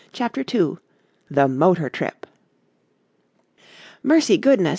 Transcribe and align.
CHAPTER 0.11 0.41
II 0.51 0.77
THE 1.29 1.47
MOTOR 1.47 1.87
TRIP 1.91 2.25
"Mercy, 4.01 4.35
goodness! 4.35 4.69